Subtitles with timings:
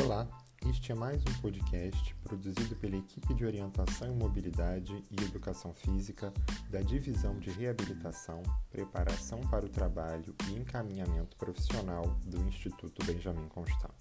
[0.00, 0.26] Olá,
[0.66, 6.32] este é mais um podcast produzido pela equipe de orientação em mobilidade e educação física
[6.68, 13.94] da Divisão de Reabilitação, Preparação para o Trabalho e Encaminhamento Profissional do Instituto Benjamin Constant.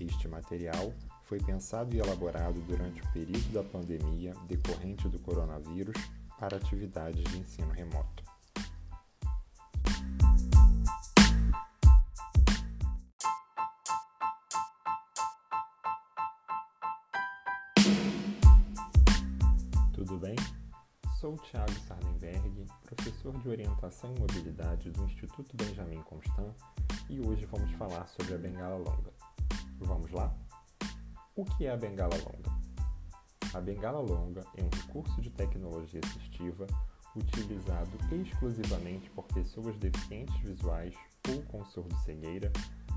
[0.00, 0.92] Este material
[1.22, 5.96] foi pensado e elaborado durante o período da pandemia decorrente do coronavírus
[6.38, 8.25] para atividades de ensino remoto.
[20.16, 20.36] Tudo bem?
[21.20, 26.54] Sou Thiago Sardenberg, professor de Orientação e Mobilidade do Instituto Benjamin Constant
[27.10, 29.12] e hoje vamos falar sobre a bengala longa.
[29.78, 30.34] Vamos lá?
[31.34, 32.50] O que é a bengala longa?
[33.52, 36.66] A bengala longa é um recurso de tecnologia assistiva
[37.14, 40.94] utilizado exclusivamente por pessoas deficientes visuais
[41.28, 42.50] ou com surdo-cegueira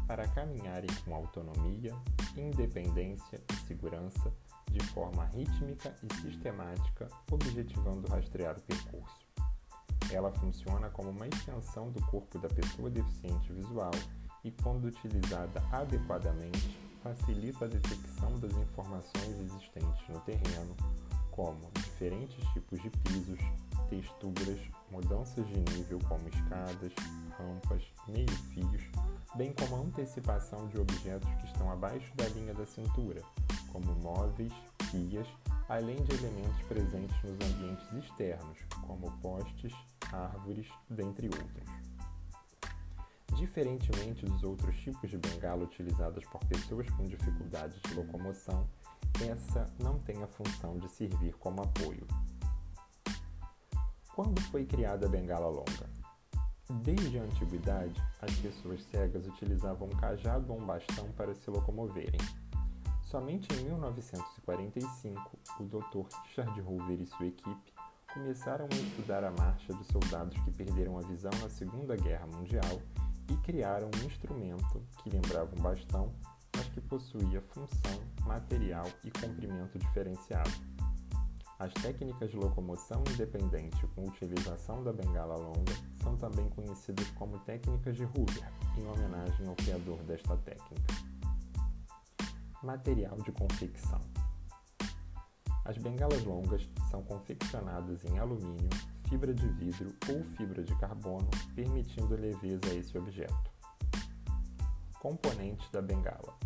[0.09, 1.95] para caminharem com autonomia,
[2.35, 4.33] independência e segurança
[4.71, 9.27] de forma rítmica e sistemática, objetivando rastrear o percurso.
[10.11, 13.91] Ela funciona como uma extensão do corpo da pessoa deficiente visual
[14.43, 20.75] e, quando utilizada adequadamente, facilita a detecção das informações existentes no terreno,
[21.29, 23.39] como diferentes tipos de pisos,
[23.89, 24.59] texturas,
[24.91, 26.93] mudanças de nível como escadas,
[27.37, 28.83] rampas, meio-fios,
[29.35, 33.21] bem como a antecipação de objetos que estão abaixo da linha da cintura,
[33.71, 34.53] como móveis,
[34.91, 35.27] pias,
[35.67, 39.73] além de elementos presentes nos ambientes externos, como postes,
[40.11, 41.79] árvores, dentre outros.
[43.35, 48.67] Diferentemente dos outros tipos de bengala utilizadas por pessoas com dificuldades de locomoção,
[49.21, 52.05] essa não tem a função de servir como apoio.
[54.19, 55.89] Quando foi criada a bengala longa?
[56.83, 62.19] Desde a antiguidade, as pessoas cegas utilizavam um cajado ou um bastão para se locomoverem.
[63.01, 66.13] Somente em 1945, o Dr.
[66.25, 67.73] Richard Hoover e sua equipe
[68.13, 72.81] começaram a estudar a marcha dos soldados que perderam a visão na Segunda Guerra Mundial
[73.31, 76.11] e criaram um instrumento que lembrava um bastão,
[76.57, 80.51] mas que possuía função, material e comprimento diferenciado.
[81.59, 87.97] As técnicas de locomoção independente com utilização da bengala longa são também conhecidas como técnicas
[87.97, 90.93] de Hoover, em homenagem ao criador desta técnica.
[92.63, 93.99] Material de confecção:
[95.65, 98.69] As bengalas longas são confeccionadas em alumínio,
[99.09, 103.51] fibra de vidro ou fibra de carbono, permitindo leveza a esse objeto.
[105.01, 106.37] Componentes da bengala: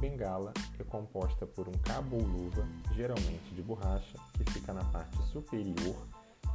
[0.00, 5.22] bengala é composta por um cabo ou luva, geralmente de borracha, que fica na parte
[5.24, 5.96] superior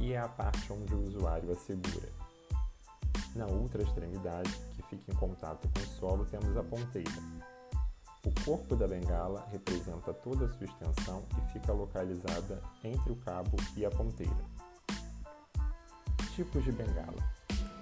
[0.00, 2.10] e é a parte onde o usuário a segura.
[3.36, 7.22] Na outra extremidade, que fica em contato com o solo, temos a ponteira,
[8.26, 13.56] o corpo da bengala representa toda a sua extensão e fica localizada entre o cabo
[13.76, 14.44] e a ponteira.
[16.34, 17.22] Tipos de bengala: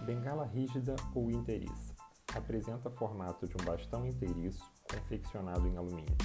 [0.05, 1.94] Bengala rígida ou inteiriça.
[2.34, 6.17] Apresenta formato de um bastão inteiriço confeccionado em alumínio.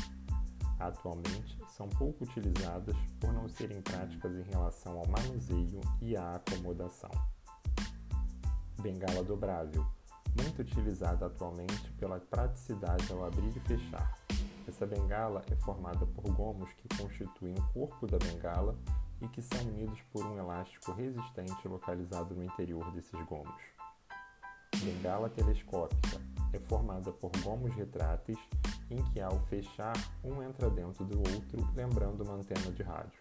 [0.80, 7.12] Atualmente são pouco utilizadas por não serem práticas em relação ao manuseio e à acomodação.
[8.82, 9.86] Bengala dobrável
[10.42, 14.18] muito utilizada atualmente pela praticidade ao abrir e fechar.
[14.68, 18.78] Essa bengala é formada por gomos que constituem o corpo da bengala
[19.22, 23.79] e que são unidos por um elástico resistente localizado no interior desses gomos.
[24.82, 26.22] Bengala telescópica
[26.54, 28.40] é formada por gomos retráteis
[28.90, 33.20] em que, ao fechar, um entra dentro do outro, lembrando uma antena de rádio.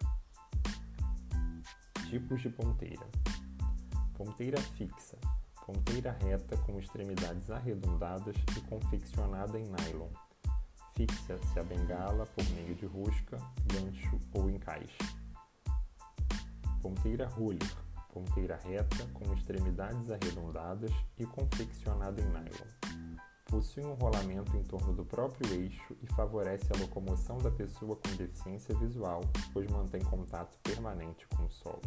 [2.09, 3.07] Tipos de ponteira:
[4.17, 5.19] Ponteira fixa
[5.69, 10.09] ponteira reta com extremidades arredondadas e confeccionada em nylon.
[10.97, 13.37] Fixa-se a bengala por meio de rosca,
[13.67, 14.97] gancho ou encaixe.
[16.81, 17.71] Ponteira roller,
[18.13, 23.09] ponteira reta com extremidades arredondadas e confeccionada em nylon.
[23.45, 28.17] Possui um rolamento em torno do próprio eixo e favorece a locomoção da pessoa com
[28.17, 29.23] deficiência visual,
[29.53, 31.83] pois mantém contato permanente com o solo.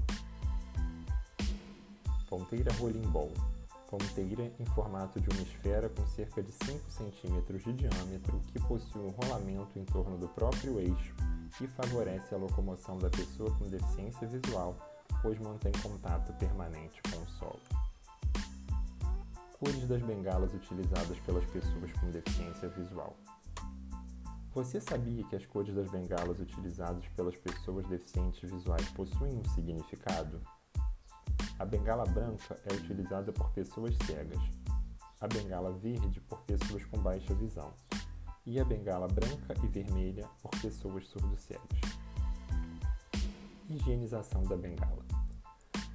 [2.27, 3.31] Ponteira rolling ball
[3.91, 9.01] ponteira em formato de uma esfera com cerca de 5 cm de diâmetro que possui
[9.01, 11.13] um rolamento em torno do próprio eixo
[11.59, 14.77] e favorece a locomoção da pessoa com deficiência visual,
[15.21, 17.61] pois mantém contato permanente com o solo.
[19.59, 23.15] Cores das bengalas utilizadas pelas pessoas com deficiência visual.
[24.53, 30.41] Você sabia que as cores das bengalas utilizadas pelas pessoas deficientes visuais possuem um significado?
[31.57, 34.41] A bengala branca é utilizada por pessoas cegas,
[35.21, 37.71] a bengala verde por pessoas com baixa visão,
[38.45, 41.80] e a bengala branca e vermelha por pessoas surdo-cegas.
[43.71, 45.05] Higienização da bengala.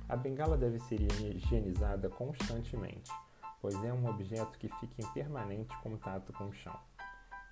[0.08, 3.12] A bengala deve ser higienizada constantemente,
[3.60, 6.74] pois é um objeto que fica em permanente contato com o chão.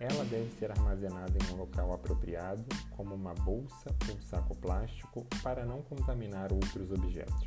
[0.01, 2.65] Ela deve ser armazenada em um local apropriado,
[2.97, 7.47] como uma bolsa ou saco plástico, para não contaminar outros objetos.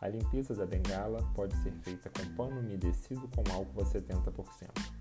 [0.00, 4.95] A limpeza da bengala pode ser feita com pano umedecido com álcool a 70%.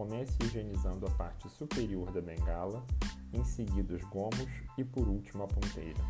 [0.00, 2.82] Comece higienizando a parte superior da bengala,
[3.34, 4.48] em seguida os gomos
[4.78, 6.00] e por último a ponteira.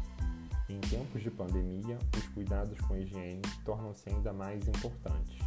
[0.69, 5.45] Em tempos de pandemia, os cuidados com higiene tornam-se ainda mais importantes.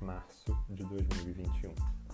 [0.00, 2.05] Março de 2021